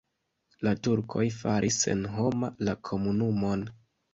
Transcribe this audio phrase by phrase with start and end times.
[0.67, 3.71] La turkoj faris senhoma la komunumon.